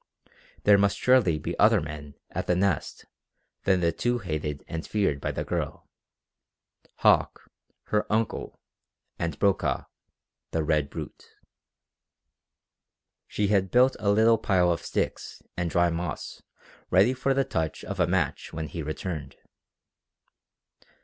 [0.63, 3.05] There must surely be other men at the Nest
[3.65, 5.87] than the two hated and feared by the girl
[7.03, 7.47] Hauck,
[7.83, 8.59] her uncle,
[9.19, 9.83] and Brokaw,
[10.49, 11.35] the "red brute."
[13.27, 16.41] She had built a little pile of sticks and dry moss
[16.89, 19.35] ready for the touch of a match when he returned.